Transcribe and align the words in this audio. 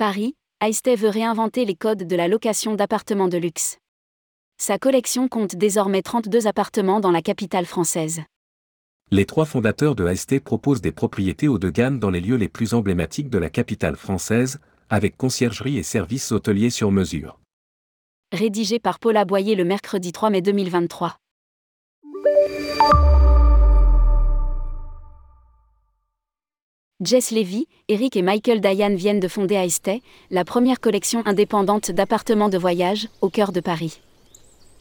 Paris, 0.00 0.34
Aisté 0.66 0.96
veut 0.96 1.10
réinventer 1.10 1.66
les 1.66 1.74
codes 1.74 2.06
de 2.06 2.16
la 2.16 2.26
location 2.26 2.74
d'appartements 2.74 3.28
de 3.28 3.36
luxe. 3.36 3.76
Sa 4.56 4.78
collection 4.78 5.28
compte 5.28 5.56
désormais 5.56 6.00
32 6.00 6.46
appartements 6.46 7.00
dans 7.00 7.10
la 7.10 7.20
capitale 7.20 7.66
française. 7.66 8.22
Les 9.10 9.26
trois 9.26 9.44
fondateurs 9.44 9.94
de 9.94 10.06
AST 10.06 10.40
proposent 10.40 10.80
des 10.80 10.90
propriétés 10.90 11.48
haut 11.48 11.58
de 11.58 11.68
gamme 11.68 11.98
dans 11.98 12.08
les 12.08 12.22
lieux 12.22 12.36
les 12.36 12.48
plus 12.48 12.72
emblématiques 12.72 13.28
de 13.28 13.36
la 13.36 13.50
capitale 13.50 13.96
française, 13.96 14.58
avec 14.88 15.18
conciergerie 15.18 15.76
et 15.76 15.82
services 15.82 16.32
hôteliers 16.32 16.70
sur 16.70 16.90
mesure. 16.90 17.38
Rédigé 18.32 18.78
par 18.78 19.00
Paula 19.00 19.26
Boyer 19.26 19.54
le 19.54 19.66
mercredi 19.66 20.12
3 20.12 20.30
mai 20.30 20.40
2023. 20.40 21.18
Jess 27.02 27.30
Levy, 27.30 27.66
Eric 27.88 28.14
et 28.14 28.20
Michael 28.20 28.60
Dayan 28.60 28.94
viennent 28.94 29.20
de 29.20 29.28
fonder 29.28 29.54
Aestet, 29.54 30.02
la 30.30 30.44
première 30.44 30.80
collection 30.80 31.22
indépendante 31.24 31.90
d'appartements 31.90 32.50
de 32.50 32.58
voyage, 32.58 33.08
au 33.22 33.30
cœur 33.30 33.52
de 33.52 33.60
Paris. 33.60 34.02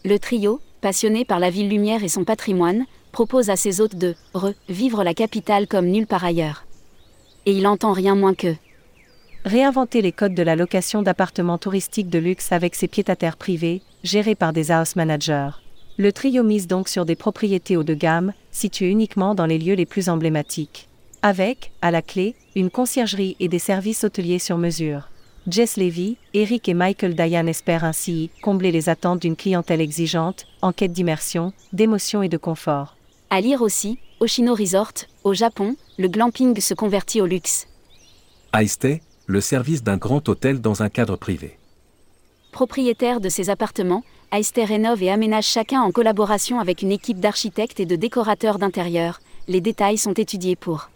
Le 0.04 0.20
trio, 0.20 0.60
passionné 0.82 1.24
par 1.24 1.40
la 1.40 1.50
ville 1.50 1.70
lumière 1.70 2.04
et 2.04 2.10
son 2.10 2.26
patrimoine, 2.26 2.84
propose 3.14 3.50
à 3.50 3.56
ses 3.56 3.80
hôtes 3.80 3.96
de 3.96 4.16
revivre 4.34 5.02
la 5.06 5.14
capitale 5.14 5.66
comme 5.66 5.88
nulle 5.88 6.08
part 6.08 6.26
ailleurs. 6.26 6.66
Et 7.46 7.54
il 7.54 7.66
entend 7.66 7.94
rien 7.94 8.16
moins 8.16 8.36
que 8.36 8.54
réinventer 9.46 10.02
les 10.02 10.12
codes 10.12 10.36
de 10.36 10.44
la 10.44 10.58
location 10.58 11.02
d'appartements 11.02 11.58
touristiques 11.58 12.10
de 12.10 12.20
luxe 12.20 12.52
avec 12.52 12.76
ses 12.76 12.90
pieds-à-terre 12.90 13.38
privés, 13.38 13.82
gérés 14.04 14.36
par 14.36 14.52
des 14.52 14.72
house 14.72 14.98
managers. 14.98 15.52
Le 15.98 16.12
trio 16.12 16.44
mise 16.44 16.68
donc 16.68 16.90
sur 16.90 17.06
des 17.06 17.16
propriétés 17.16 17.78
haut 17.78 17.84
de 17.84 17.94
gamme, 17.94 18.34
situées 18.52 18.90
uniquement 18.90 19.36
dans 19.36 19.46
les 19.46 19.58
lieux 19.58 19.76
les 19.76 19.86
plus 19.86 20.10
emblématiques. 20.10 20.89
Avec, 21.22 21.72
à 21.82 21.92
la 21.92 22.02
clé, 22.02 22.34
une 22.56 22.70
conciergerie 22.70 23.36
et 23.42 23.50
des 23.50 23.60
services 23.60 24.06
hôteliers 24.06 24.40
sur 24.40 24.58
mesure. 24.58 25.10
Jess 25.48 25.76
Levy, 25.76 26.16
Eric 26.34 26.70
et 26.70 26.74
Michael 26.74 27.14
Dayan 27.14 27.48
espèrent 27.48 27.84
ainsi 27.84 28.30
combler 28.42 28.72
les 28.72 28.88
attentes 28.88 29.22
d'une 29.22 29.36
clientèle 29.36 29.82
exigeante, 29.82 30.46
en 30.62 30.72
quête 30.72 30.94
d'immersion, 30.94 31.52
d'émotion 31.74 32.24
et 32.24 32.30
de 32.30 32.38
confort. 32.38 32.96
À 33.30 33.42
lire 33.42 33.62
aussi, 33.62 34.00
Oshino 34.22 34.56
Resort, 34.56 34.94
au 35.26 35.34
Japon, 35.34 35.76
le 35.98 36.08
glamping 36.08 36.58
se 36.62 36.74
convertit 36.74 37.20
au 37.20 37.26
luxe. 37.26 37.68
Aiste, 38.58 38.88
le 39.26 39.42
service 39.42 39.84
d'un 39.84 39.98
grand 39.98 40.28
hôtel 40.30 40.62
dans 40.62 40.84
un 40.84 40.90
cadre 40.90 41.18
privé. 41.18 41.58
Propriétaire 42.54 43.20
de 43.20 43.30
ces 43.30 43.50
appartements, 43.50 44.04
Aiste 44.32 44.62
rénove 44.64 45.04
et 45.04 45.12
aménage 45.12 45.48
chacun 45.48 45.82
en 45.82 45.92
collaboration 45.92 46.60
avec 46.60 46.82
une 46.82 46.92
équipe 46.92 47.20
d'architectes 47.20 47.80
et 47.80 47.86
de 47.86 47.96
décorateurs 47.96 48.60
d'intérieur. 48.60 49.20
Les 49.48 49.60
détails 49.60 49.98
sont 49.98 50.14
étudiés 50.14 50.56
pour 50.56 50.90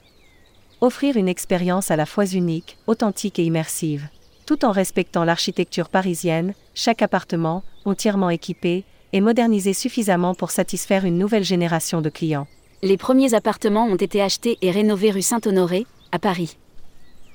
offrir 0.84 1.16
une 1.16 1.30
expérience 1.30 1.92
à 1.92 1.95
la 1.95 2.06
fois 2.06 2.26
unique, 2.26 2.78
authentique 2.88 3.39
et 3.39 3.45
immersive. 3.45 4.09
Tout 4.45 4.66
en 4.66 4.73
respectant 4.73 5.23
l'architecture 5.23 5.88
parisienne, 5.88 6.53
chaque 6.75 7.02
appartement, 7.02 7.64
entièrement 7.86 8.30
équipé, 8.30 8.84
est 9.14 9.22
modernisé 9.22 9.72
suffisamment 9.72 10.36
pour 10.36 10.52
satisfaire 10.52 11.06
une 11.06 11.17
nouvelle 11.17 11.45
génération 11.45 12.02
de 12.02 12.09
clients. 12.09 12.48
Les 12.81 12.98
premiers 12.98 13.34
appartements 13.34 13.86
ont 13.86 13.95
été 13.95 14.22
achetés 14.22 14.58
et 14.62 14.72
rénovés 14.72 15.12
rue 15.12 15.22
Saint-Honoré, 15.22 15.88
à 16.12 16.20
Paris. 16.20 16.58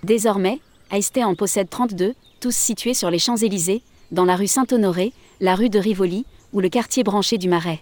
Désormais, 0.02 0.60
Aesté 0.92 1.24
en 1.24 1.34
possède 1.34 1.70
32, 1.70 2.14
tous 2.40 2.54
situés 2.54 2.92
sur 2.92 3.10
les 3.10 3.18
Champs-Élysées, 3.18 3.82
dans 4.12 4.26
la 4.26 4.36
rue 4.36 4.46
Saint-Honoré, 4.46 5.14
la 5.40 5.54
rue 5.54 5.70
de 5.70 5.78
Rivoli, 5.78 6.26
ou 6.52 6.60
le 6.60 6.68
quartier 6.68 7.02
branché 7.02 7.38
du 7.38 7.48
Marais. 7.48 7.80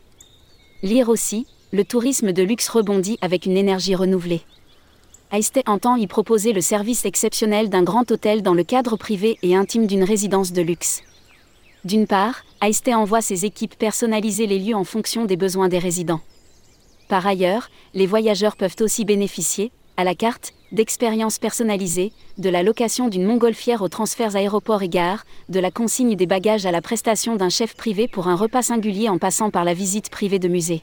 Lire 0.85 1.09
aussi, 1.09 1.45
le 1.73 1.85
tourisme 1.85 2.33
de 2.33 2.45
luxe 2.45 2.69
rebondit 2.69 3.19
avec 3.21 3.47
une 3.47 3.57
énergie 3.57 3.97
renouvelée. 3.97 4.43
Aisté 5.33 5.63
entend 5.67 5.97
y 5.97 6.07
proposer 6.07 6.53
le 6.53 6.61
service 6.61 7.05
exceptionnel 7.05 7.69
d'un 7.69 7.83
grand 7.83 8.09
hôtel 8.13 8.43
dans 8.43 8.55
le 8.55 8.63
cadre 8.63 8.97
privé 8.97 9.39
et 9.43 9.57
intime 9.57 9.89
d'une 9.89 10.05
résidence 10.05 10.53
de 10.53 10.63
luxe. 10.63 11.03
D'une 11.85 12.07
part, 12.07 12.45
Aisté 12.63 12.95
envoie 12.95 13.21
ses 13.21 13.45
équipes 13.45 13.77
personnaliser 13.77 14.47
les 14.47 14.61
lieux 14.61 14.77
en 14.77 14.85
fonction 14.85 15.25
des 15.25 15.37
besoins 15.37 15.69
des 15.69 15.81
résidents. 15.81 16.21
Par 17.09 17.27
ailleurs, 17.27 17.71
les 17.93 18.07
voyageurs 18.07 18.57
peuvent 18.57 18.77
aussi 18.81 19.05
bénéficier, 19.05 19.73
à 19.97 20.05
la 20.05 20.15
carte, 20.15 20.53
d'expériences 20.71 21.39
personnalisées, 21.39 22.13
de 22.39 22.49
la 22.49 22.63
location 22.63 23.09
d'une 23.09 23.25
montgolfière 23.25 23.83
aux 23.83 23.89
transferts 23.89 24.37
aéroports 24.37 24.83
et 24.83 24.89
gares, 24.89 25.25
de 25.49 25.59
la 25.59 25.73
consigne 25.73 26.15
des 26.15 26.27
bagages 26.27 26.67
à 26.67 26.71
la 26.71 26.83
prestation 26.83 27.35
d'un 27.35 27.49
chef 27.49 27.75
privé 27.75 28.07
pour 28.07 28.29
un 28.29 28.37
repas 28.37 28.63
singulier 28.63 29.09
en 29.09 29.19
passant 29.19 29.51
par 29.51 29.65
la 29.65 29.75
visite 29.75 30.09
privée 30.09 30.39
de 30.39 30.49
musée. 30.49 30.83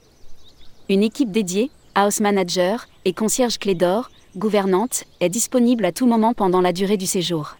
Une 0.89 1.03
équipe 1.03 1.31
dédiée, 1.31 1.71
house 1.95 2.19
manager 2.19 2.87
et 3.05 3.13
concierge 3.13 3.57
clé 3.57 3.75
d'or, 3.75 4.09
gouvernante, 4.35 5.05
est 5.19 5.29
disponible 5.29 5.85
à 5.85 5.91
tout 5.91 6.07
moment 6.07 6.33
pendant 6.33 6.61
la 6.61 6.73
durée 6.73 6.97
du 6.97 7.05
séjour. 7.05 7.55